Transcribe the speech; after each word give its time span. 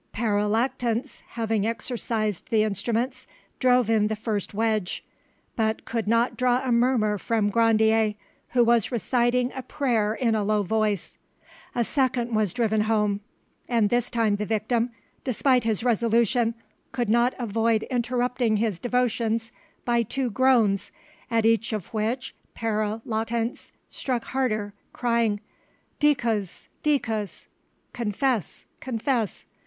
Pere 0.13 0.45
Lactance 0.47 1.21
having 1.27 1.67
exorcised 1.67 2.49
the 2.49 2.63
instruments, 2.63 3.27
drove 3.59 3.87
in 3.87 4.07
the 4.07 4.15
first 4.15 4.51
wedge, 4.51 5.03
but 5.55 5.85
could 5.85 6.07
not 6.07 6.35
draw 6.35 6.59
a 6.65 6.71
murmur 6.71 7.19
from 7.19 7.51
Grandier, 7.51 8.15
who 8.49 8.63
was 8.63 8.91
reciting 8.91 9.51
a 9.53 9.61
prayer 9.61 10.15
in 10.15 10.33
a 10.33 10.41
low 10.43 10.63
voice; 10.63 11.19
a 11.75 11.83
second 11.83 12.33
was 12.33 12.51
driven 12.51 12.81
home, 12.81 13.21
and 13.69 13.91
this 13.91 14.09
time 14.09 14.37
the 14.37 14.45
victim, 14.47 14.89
despite 15.23 15.65
his 15.65 15.83
resolution, 15.83 16.55
could 16.91 17.07
not 17.07 17.35
avoid 17.37 17.83
interrupting 17.83 18.57
his 18.57 18.79
devotions 18.79 19.51
by 19.85 20.01
two 20.01 20.31
groans, 20.31 20.91
at 21.29 21.45
each 21.45 21.71
of 21.73 21.93
which 21.93 22.33
Pere 22.55 23.01
Lactance 23.05 23.71
struck 23.87 24.23
harder, 24.23 24.73
crying, 24.93 25.39
"Dicas! 25.99 26.67
dicas!" 26.81 27.45
(Confess, 27.93 28.65
confess!) 28.79 29.45